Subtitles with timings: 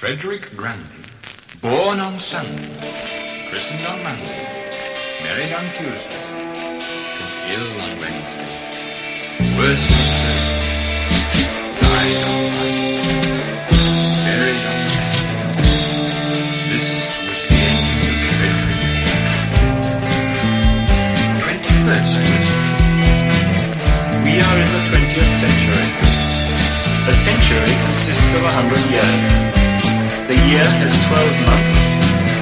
[0.00, 1.04] Frederick Granby,
[1.60, 2.72] born on Sunday,
[3.50, 4.48] christened on Monday,
[5.22, 6.24] married on Tuesday,
[7.20, 8.48] took ill on Wednesday,
[9.36, 10.40] on Thursday,
[11.84, 13.04] died on Friday,
[14.24, 15.68] buried on Saturday.
[16.72, 16.88] This
[17.28, 18.80] was the end of Frederick.
[21.44, 22.48] Twenty-first century.
[24.24, 25.88] We are in the 20th century.
[27.04, 29.49] A century consists of a hundred years.
[30.30, 31.82] The year has 12 months,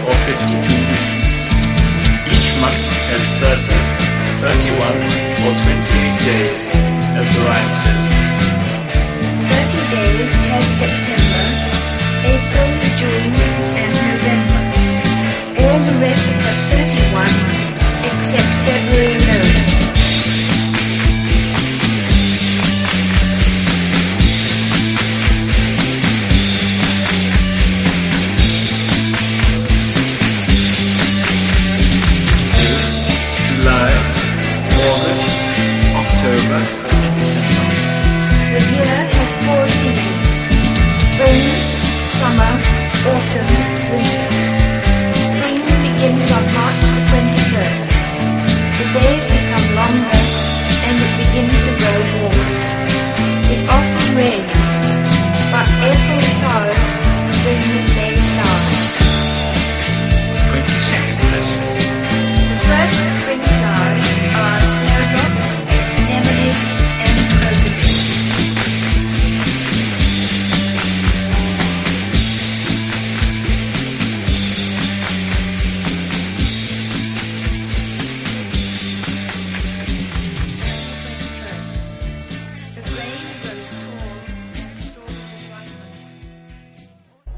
[0.04, 1.08] or 52 weeks.
[2.36, 3.64] Each month has 30,
[4.44, 5.08] 31,
[5.48, 6.52] or 28 days,
[7.16, 8.12] as the rhyme says.
[9.40, 11.48] 30 days has September,
[12.28, 13.32] April, June,
[13.80, 14.60] and November.
[15.64, 16.87] All the rest have 31,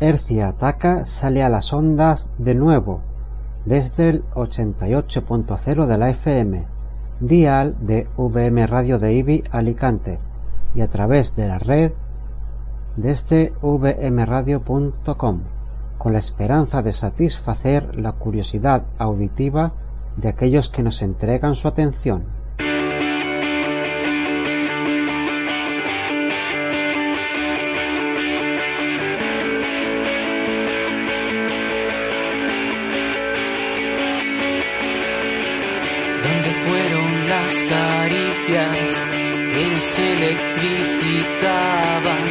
[0.03, 3.03] Hercia Ataca sale a las ondas de nuevo
[3.67, 6.67] desde el 88.0 de la FM,
[7.21, 10.19] dial de VM Radio de IBI Alicante
[10.75, 11.93] y a través de la red
[12.97, 15.41] desde vmradio.com
[15.99, 19.75] con la esperanza de satisfacer la curiosidad auditiva
[20.17, 22.40] de aquellos que nos entregan su atención.
[37.71, 39.09] Caricias
[39.49, 42.27] que nos electrificaban,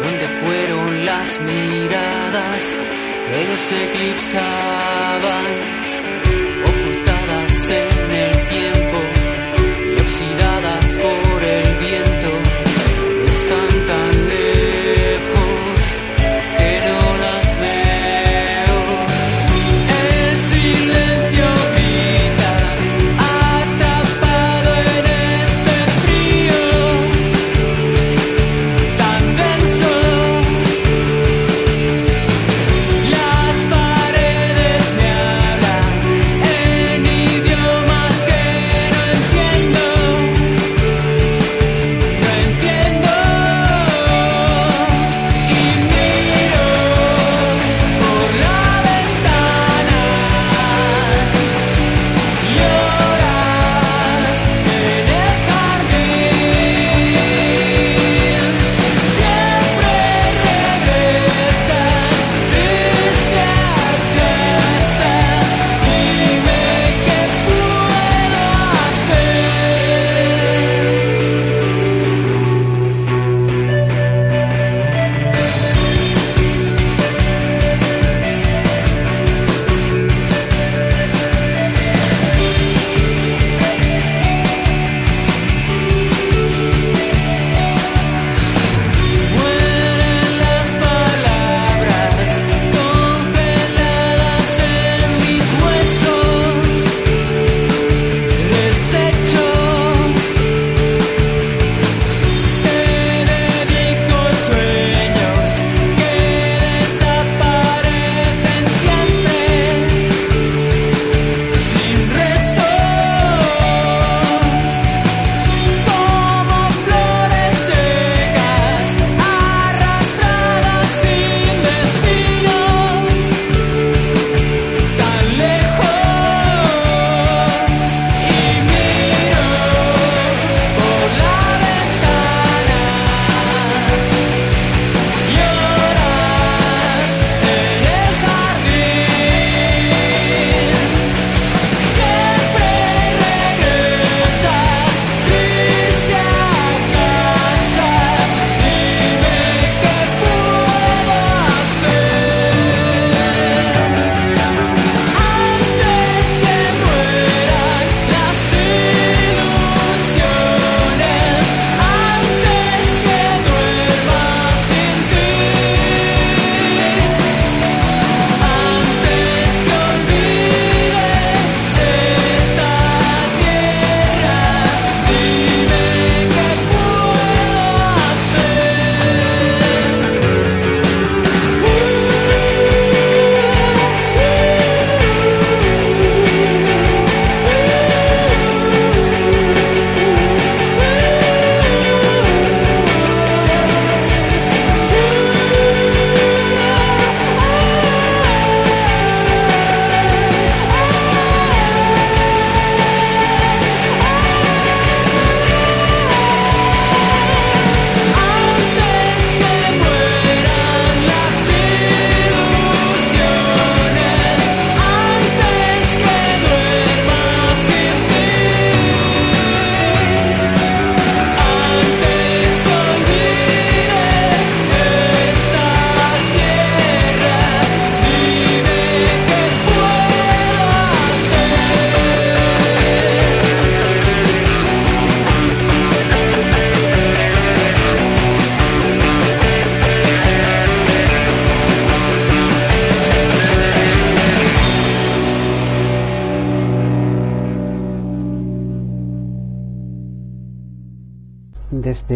[0.00, 2.64] donde fueron las miradas
[3.26, 5.75] que nos eclipsaban,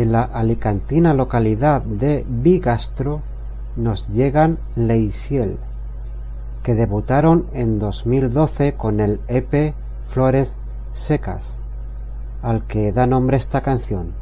[0.00, 3.20] Desde la alicantina localidad de Bigastro
[3.76, 5.58] nos llegan Leisiel,
[6.62, 9.74] que debutaron en 2012 con el EP
[10.08, 10.56] Flores
[10.90, 11.60] Secas,
[12.40, 14.14] al que da nombre esta canción,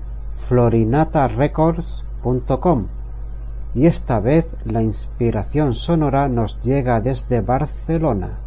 [0.48, 2.86] florinatarecords.com.
[3.74, 8.38] Y esta vez la inspiración sonora nos llega desde Barcelona.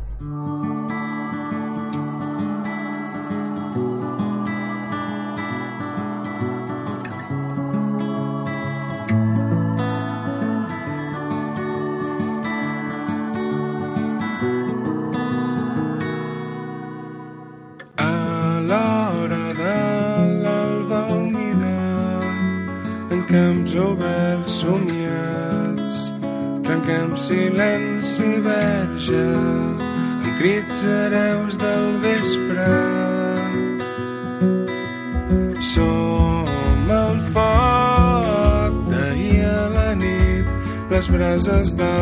[41.45, 41.92] Les brases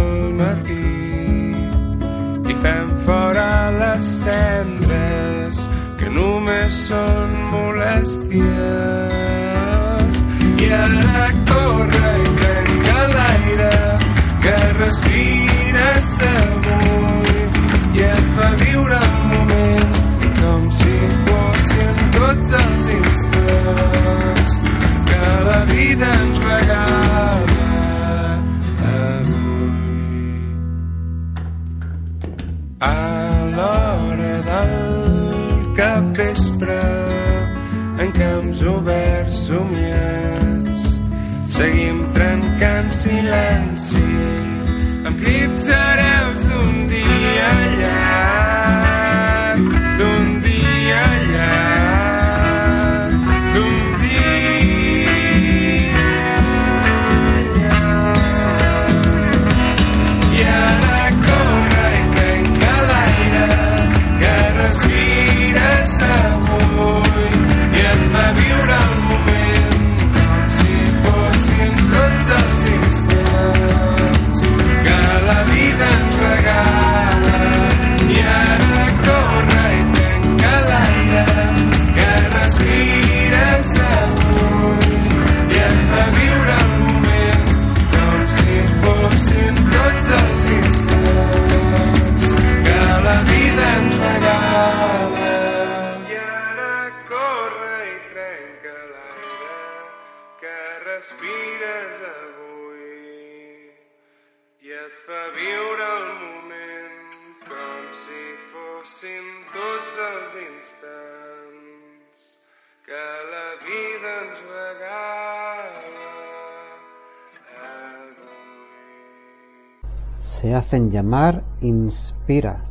[120.56, 122.66] hacen llamar Inspira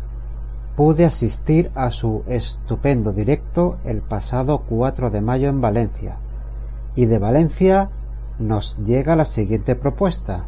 [0.76, 6.16] Pude asistir a su estupendo directo el pasado 4 de mayo en Valencia.
[6.96, 7.90] Y de Valencia
[8.38, 10.46] nos llega la siguiente propuesta.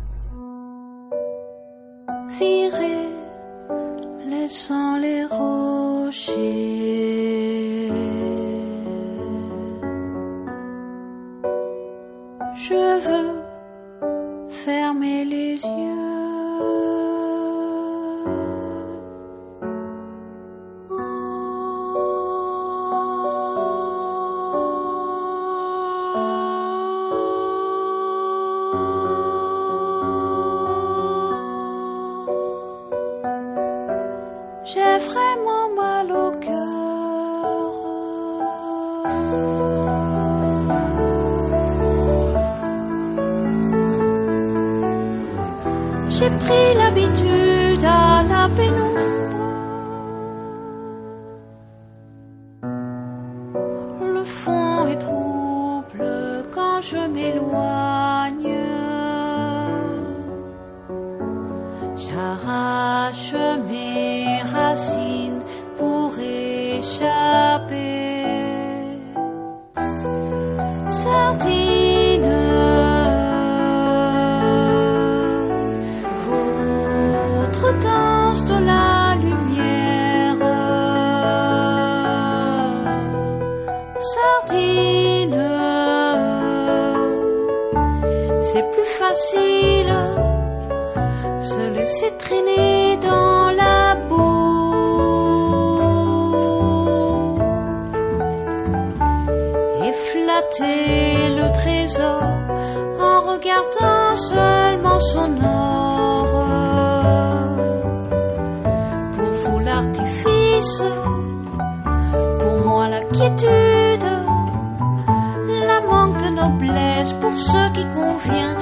[117.74, 118.53] que confiança.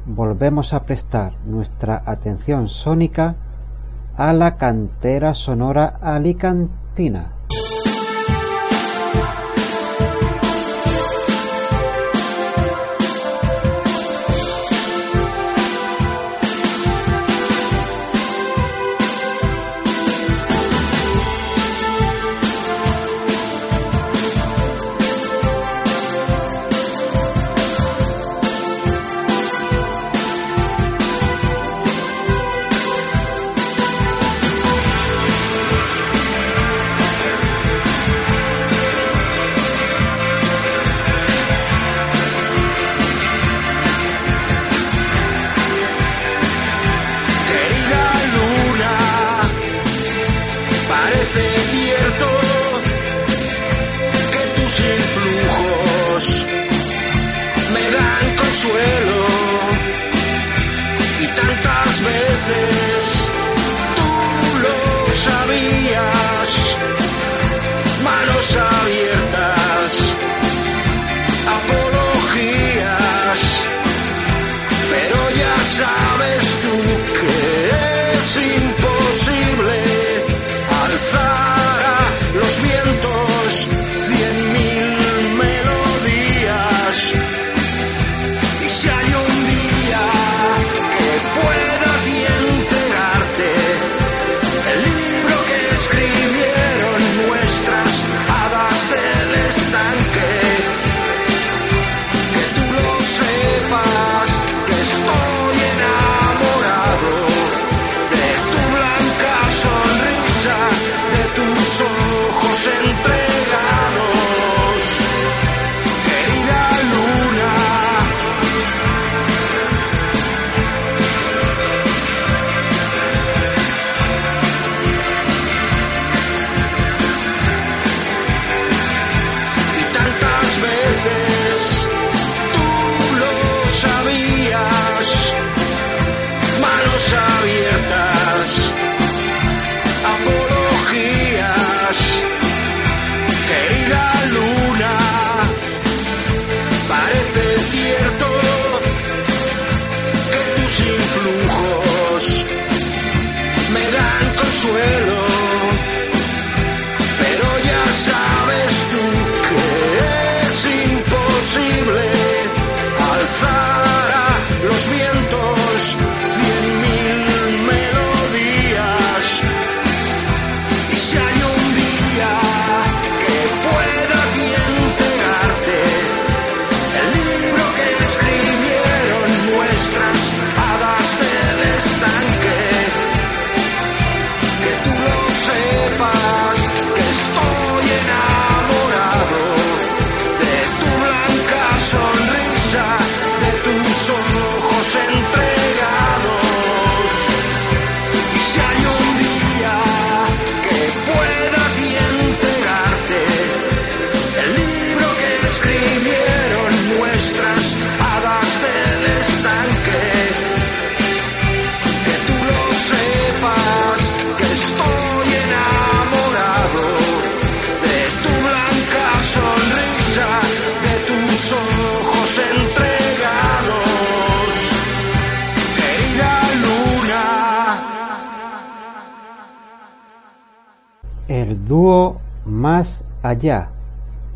[0.05, 3.37] volvemos a prestar nuestra atención sónica
[4.14, 7.36] a la cantera sonora alicantina.
[82.57, 83.16] los vientos.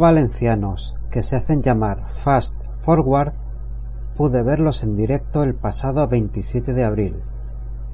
[0.03, 3.35] Valencianos que se hacen llamar Fast Forward
[4.17, 7.23] pude verlos en directo el pasado 27 de abril,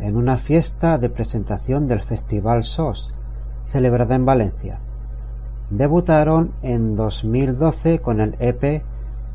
[0.00, 3.12] en una fiesta de presentación del Festival SOS,
[3.66, 4.78] celebrada en Valencia.
[5.68, 8.82] Debutaron en 2012 con el EP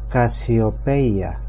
[0.09, 1.41] Casiopeia,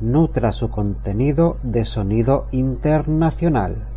[0.00, 3.95] nutra su contenido de sonido internacional.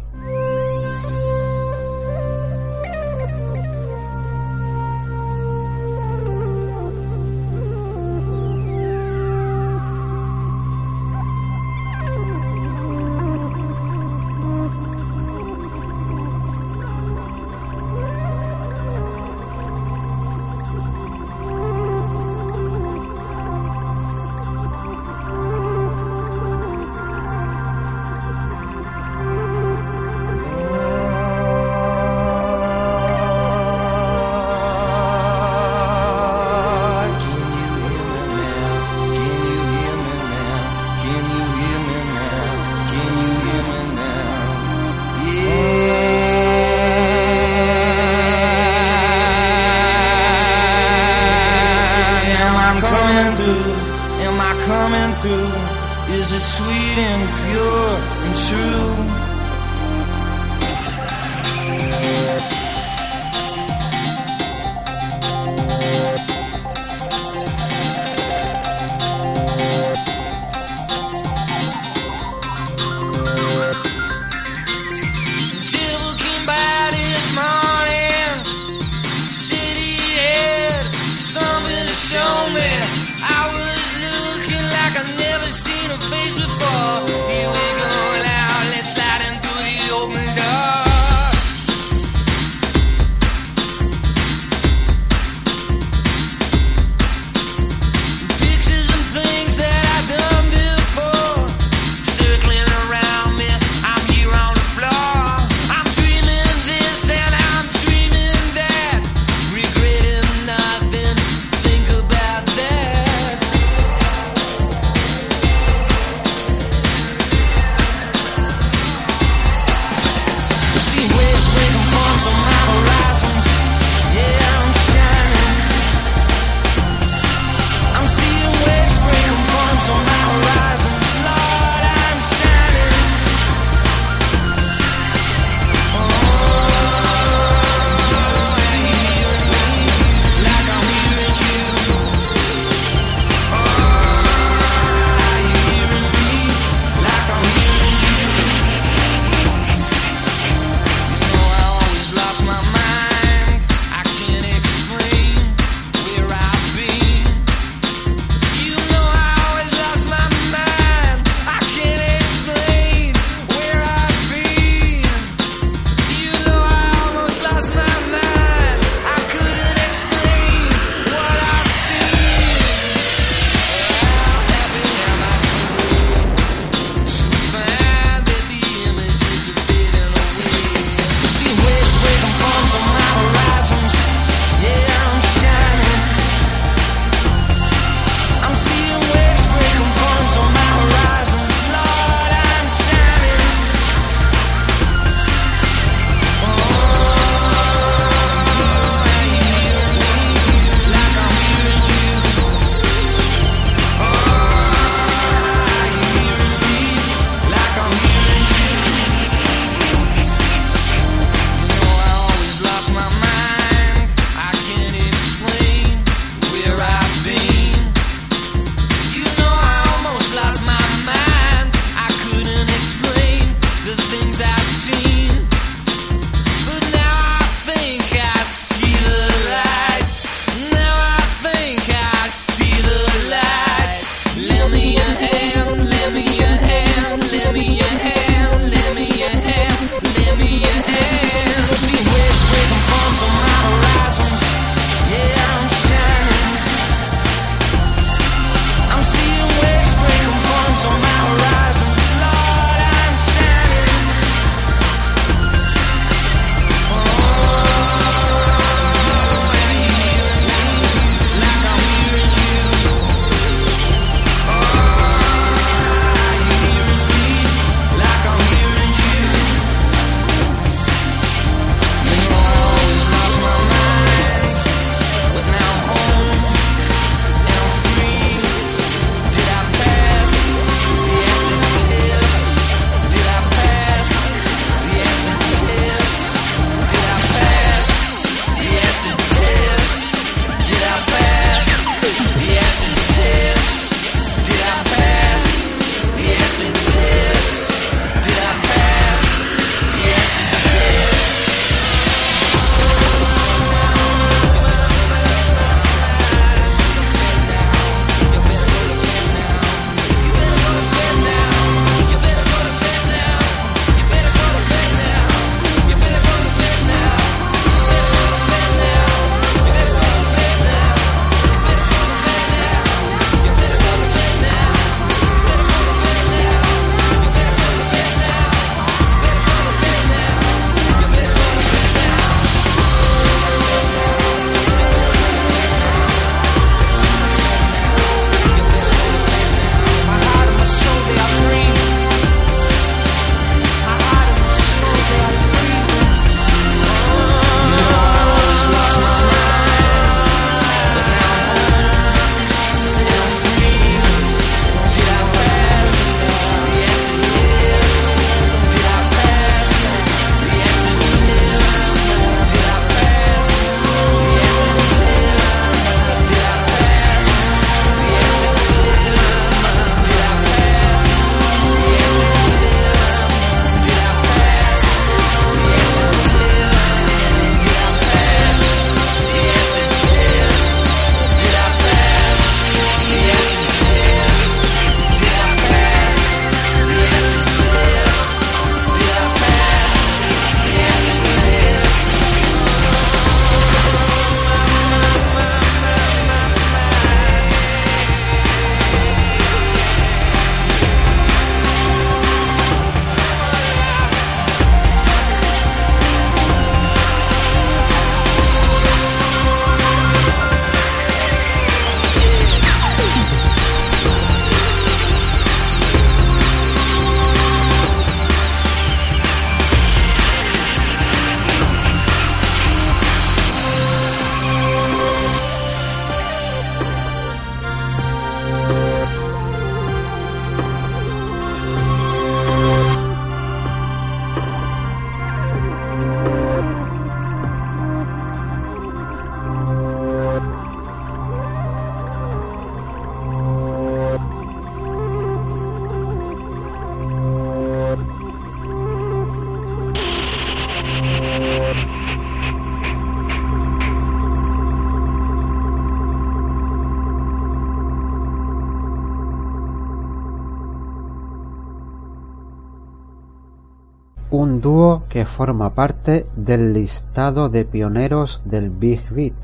[465.19, 469.35] Que forma parte del listado de pioneros del Big Beat,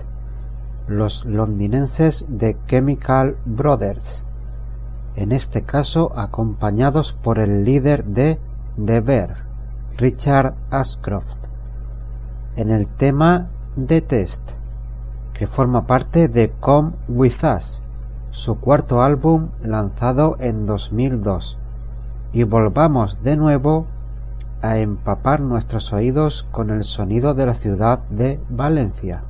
[0.88, 4.26] los londinenses de Chemical Brothers,
[5.18, 8.40] en este caso acompañados por el líder de
[8.86, 9.48] The Bear,
[9.98, 11.40] Richard Ashcroft,
[12.56, 14.52] en el tema The Test,
[15.34, 17.84] que forma parte de Come With Us,
[18.32, 21.60] su cuarto álbum lanzado en 2002.
[22.32, 23.88] Y volvamos de nuevo
[24.62, 29.24] a empapar nuestros oídos con el sonido de la ciudad de Valencia.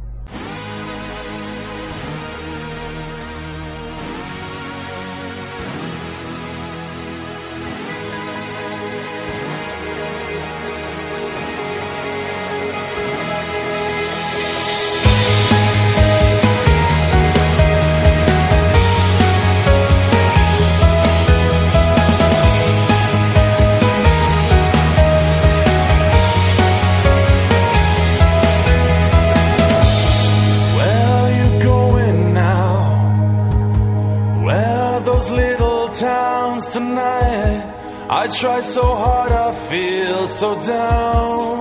[35.16, 37.64] Those little towns tonight?
[38.10, 41.60] I try so hard, I feel so down.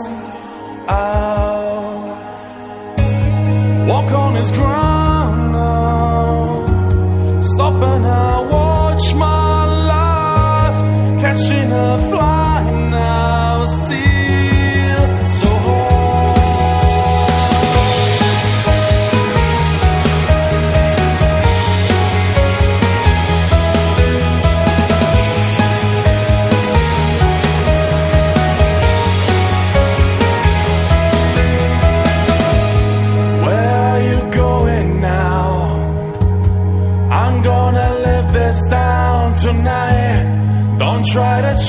[0.88, 2.18] Out.
[3.88, 6.40] Walk on his ground now.
[7.40, 8.33] Stop and I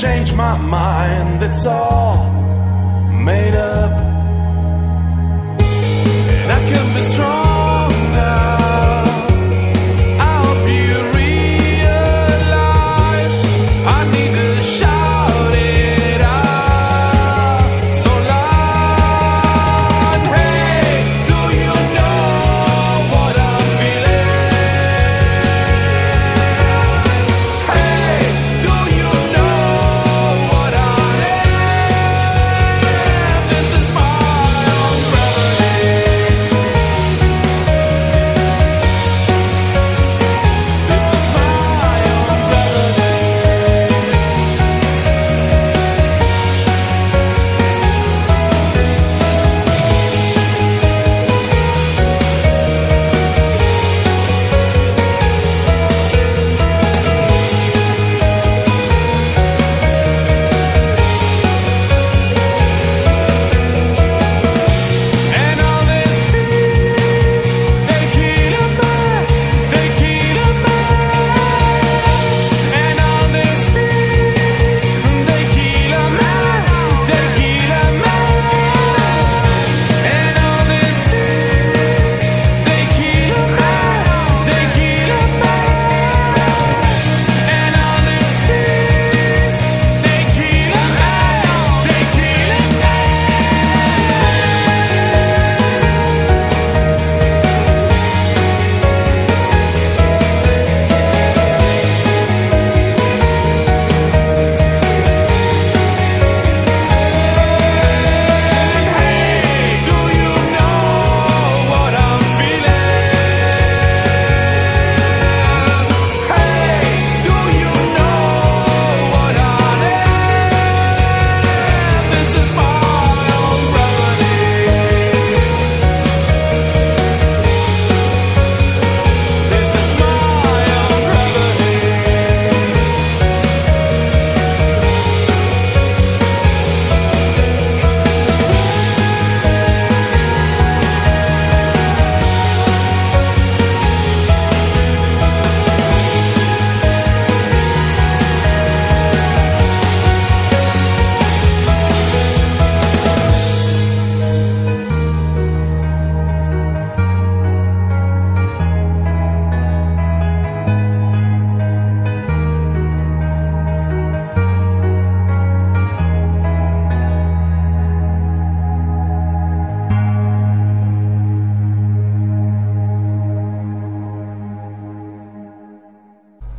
[0.01, 2.29] change my mind, it's all
[3.11, 3.74] made up.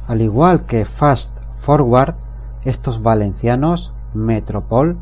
[0.07, 2.15] Al igual que Fast Forward,
[2.65, 4.99] estos valencianos, Metropol,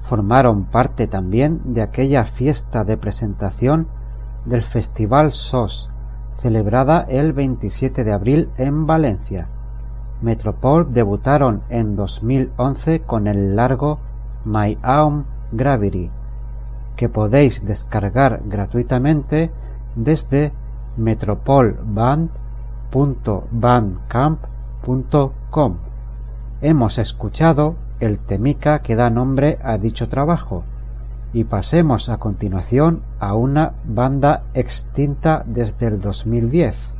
[0.00, 3.86] formaron parte también de aquella fiesta de presentación
[4.44, 5.90] del Festival SOS,
[6.36, 9.48] celebrada el 27 de abril en Valencia.
[10.20, 13.98] Metropol debutaron en 2011 con el largo
[14.44, 16.10] My Own Gravity,
[16.96, 19.50] que podéis descargar gratuitamente
[19.94, 20.52] desde
[22.90, 25.76] metropolband.bandcamp.com.
[26.60, 30.64] Hemos escuchado el temica que da nombre a dicho trabajo
[31.32, 36.99] y pasemos a continuación a una banda extinta desde el 2010.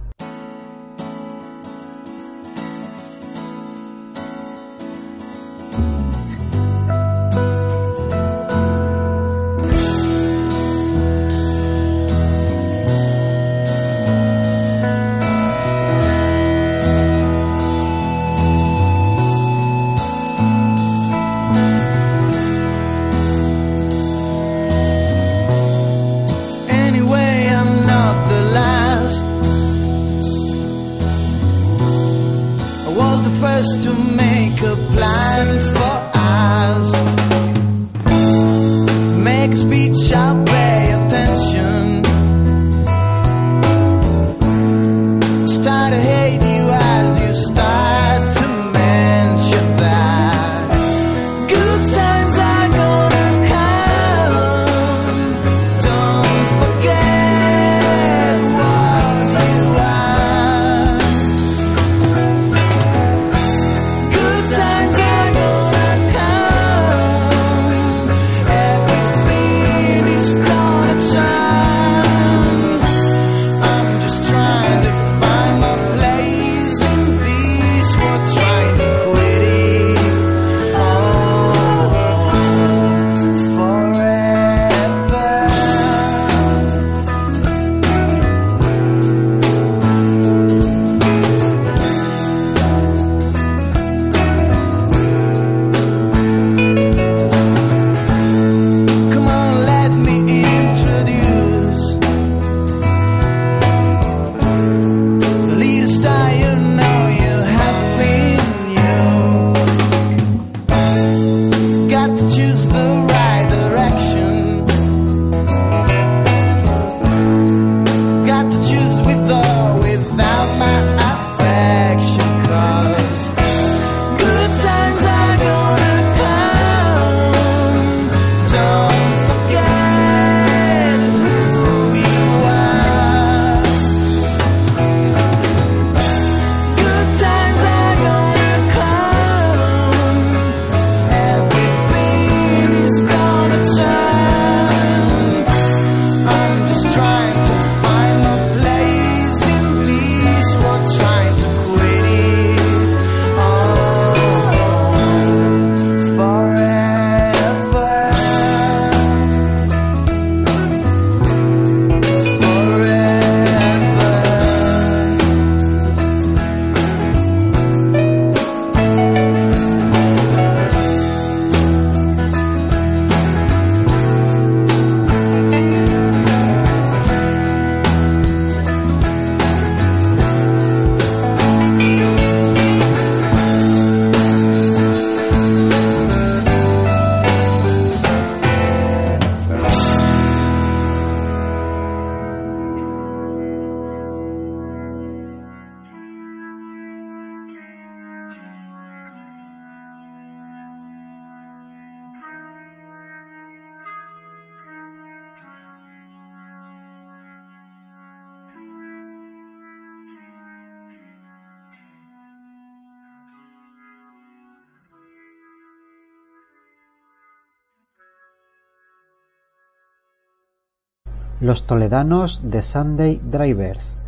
[221.40, 223.98] Los toledanos de Sunday Drivers,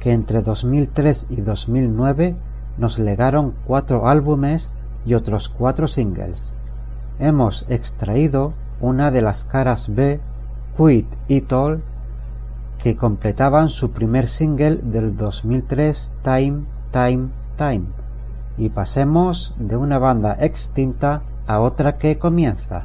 [0.00, 2.34] que entre 2003 y 2009
[2.78, 4.74] nos legaron cuatro álbumes
[5.04, 6.54] y otros cuatro singles.
[7.18, 10.18] Hemos extraído una de las caras B,
[10.78, 11.82] Quit It All,
[12.82, 17.28] que completaban su primer single del 2003, Time, Time,
[17.58, 17.84] Time.
[18.56, 22.84] Y pasemos de una banda extinta a otra que comienza.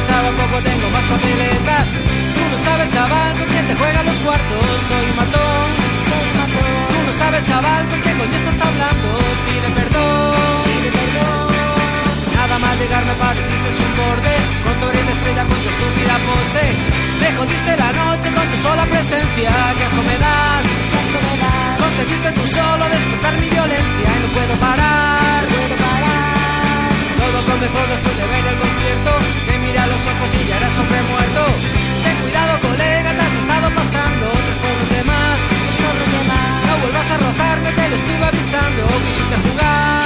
[0.00, 1.88] Te sabe poco tengo más papeletas
[2.34, 5.68] Tú no sabes chaval con quién te juegan los cuartos Soy matón,
[6.08, 9.08] soy matón Tú no sabes, chaval, con qué coño estás hablando.
[9.46, 10.36] Pide perdón,
[10.66, 11.48] pide perdón.
[12.36, 14.34] Nada más llegar me partiste un borde.
[14.64, 16.64] Con tu eres estrella, con tu estúpida pose.
[17.20, 19.50] Me jodiste la noche con tu sola presencia.
[19.76, 20.64] Que asco me das.
[21.82, 25.40] Conseguiste tú solo despertar mi violencia y no puedo parar.
[27.20, 29.49] Todo comenzó después de ver el concierto.
[29.80, 31.44] Te miré a los ojos y ya eras hombre muerto.
[32.04, 34.30] Ten cuidado, colega, te has estado pasando.
[34.30, 35.40] Tres por los demás.
[36.66, 38.86] No vuelvas a rozarme, te lo estuve avisando.
[38.86, 39.99] Quisiste jugar.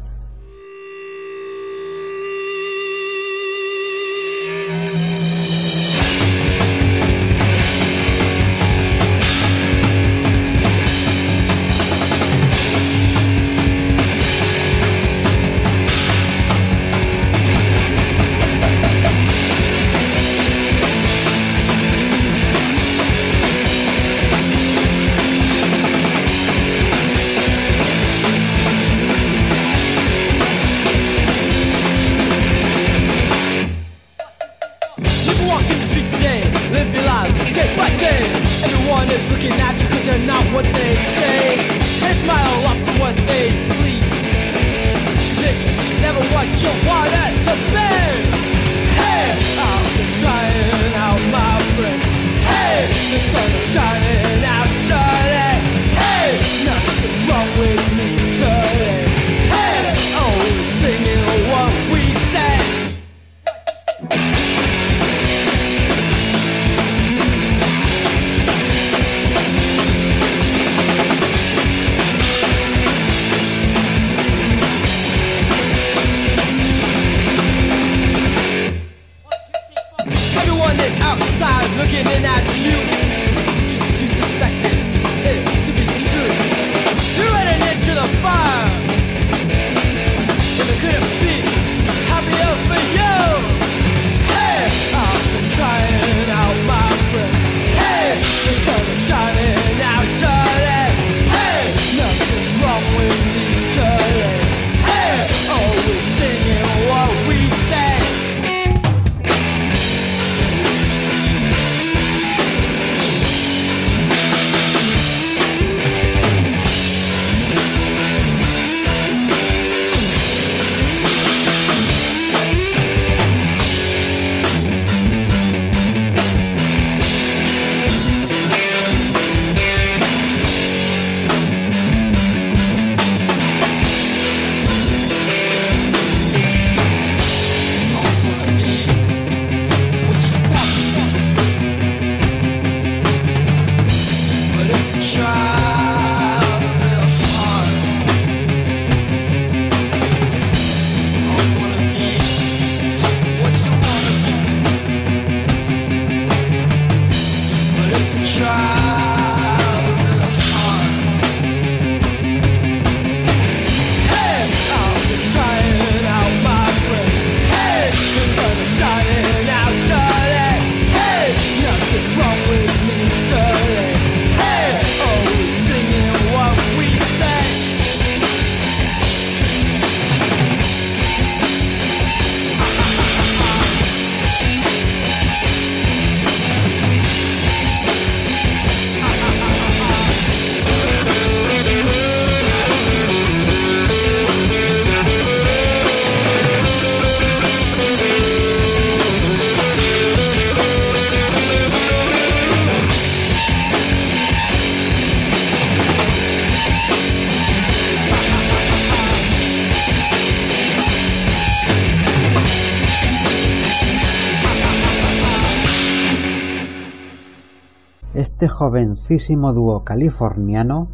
[219.03, 220.87] Jovencísimo dúo californiano,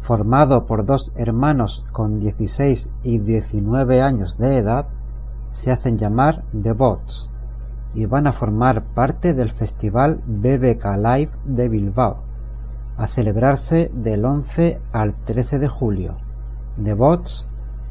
[0.00, 4.86] formado por dos hermanos con 16 y 19 años de edad,
[5.50, 7.30] se hacen llamar The Bots
[7.94, 12.22] y van a formar parte del festival BBK Live de Bilbao,
[12.96, 16.14] a celebrarse del 11 al 13 de julio.
[16.82, 17.48] The Bots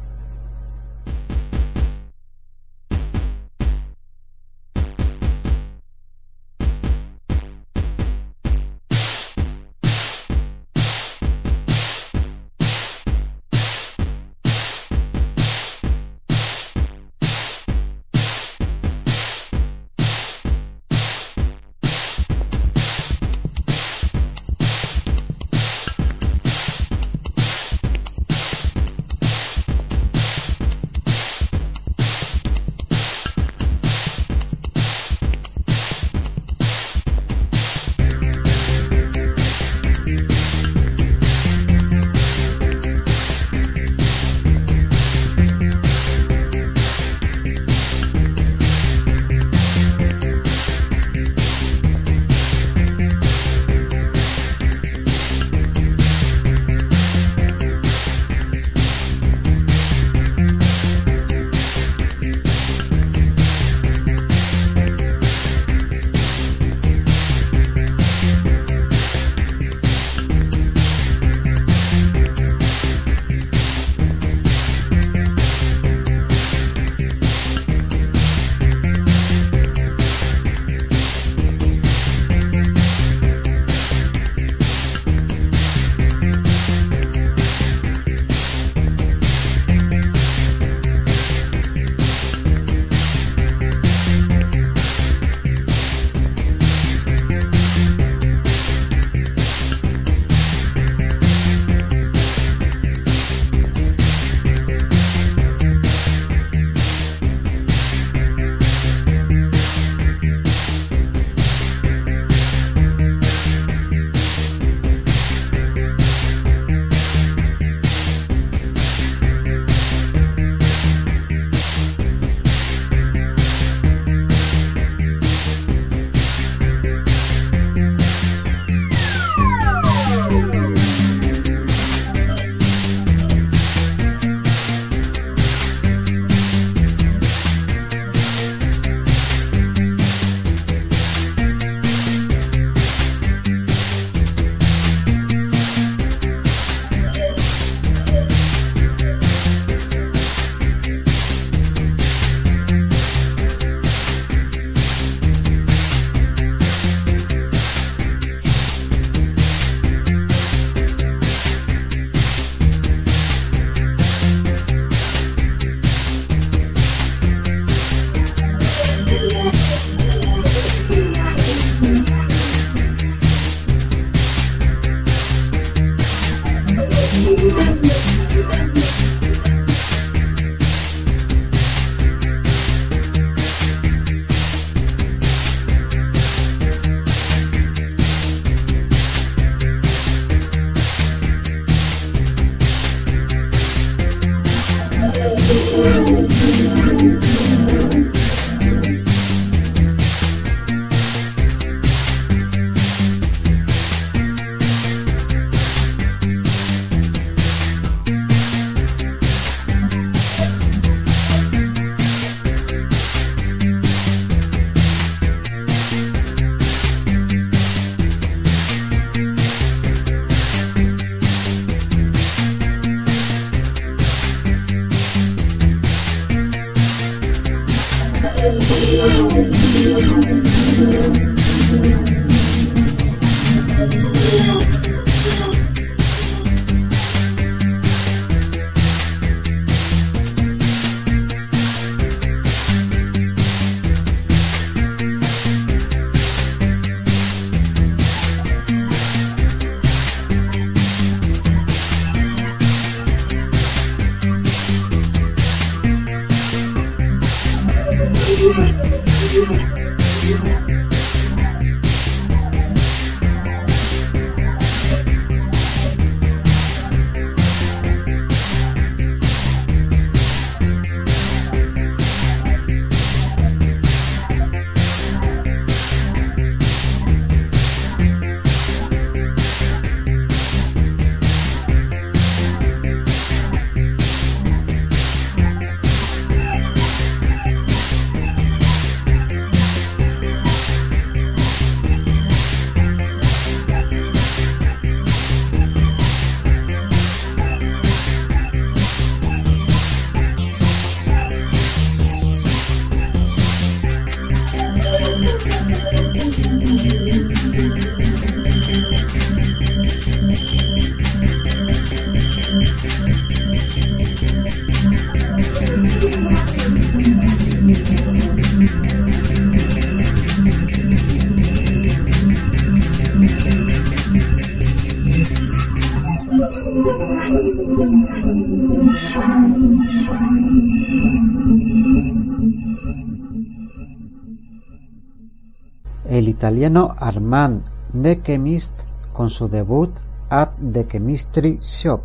[336.64, 337.62] Italiano Armand
[337.92, 339.90] The Chemist con su debut
[340.30, 342.00] At the Chemistry Shop,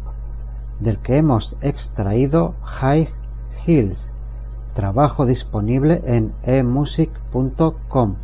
[0.81, 3.07] del que hemos extraído High
[3.65, 4.13] Hills,
[4.73, 8.15] trabajo disponible en emusic.com.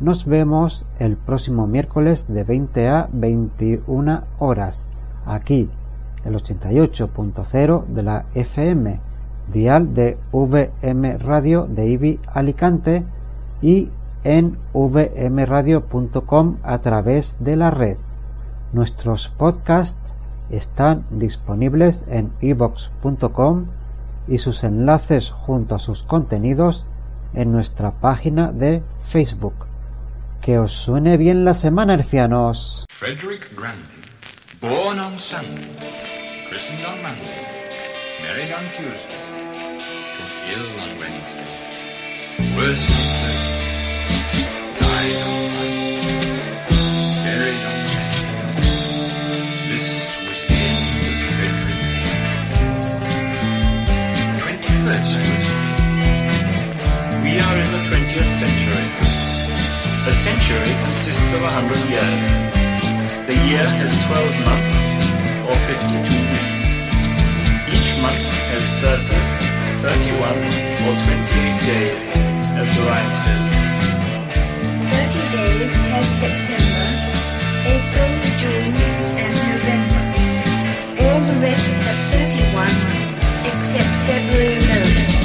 [0.00, 4.88] Nos vemos el próximo miércoles de 20 a 21 horas,
[5.26, 5.68] aquí,
[6.24, 9.00] el 88.0 de la FM,
[9.52, 13.04] dial de VM Radio de IBI Alicante
[13.60, 13.90] y
[14.26, 17.96] en vmradio.com a través de la red.
[18.72, 20.16] Nuestros podcasts
[20.50, 23.66] están disponibles en ibox.com
[24.26, 26.86] y sus enlaces junto a sus contenidos
[27.34, 29.54] en nuestra página de Facebook.
[30.40, 32.84] Que os suene bien la semana, hercianos.
[32.88, 33.48] Frederick
[34.60, 35.70] born on Sunday,
[36.48, 37.46] christened on Monday,
[38.22, 39.22] married on Tuesday,
[40.50, 41.46] ill on Wednesday,
[69.86, 71.92] 31, or 28 days,
[72.56, 73.65] as the rhyme says
[75.58, 76.86] days as September,
[77.64, 78.76] April, June,
[79.24, 80.02] and November.
[81.02, 82.68] All the rest are 31,
[83.46, 85.15] except February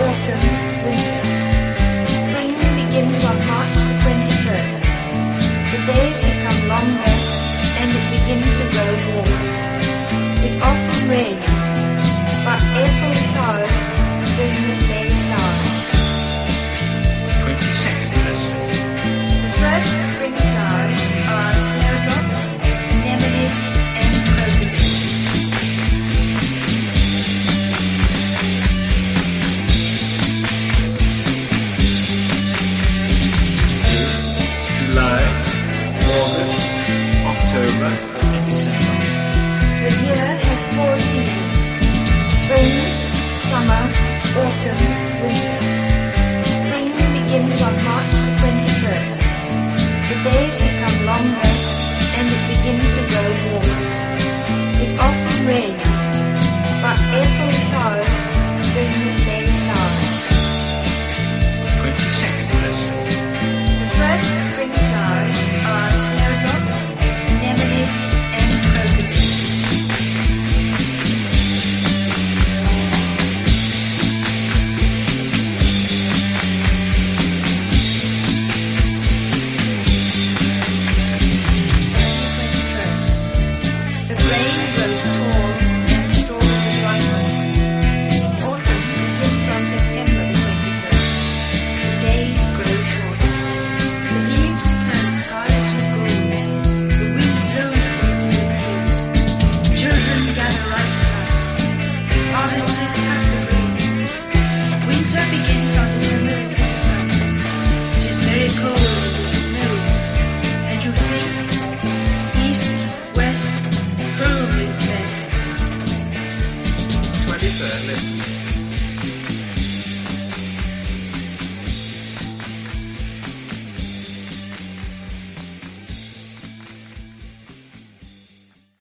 [0.00, 1.17] Awesome.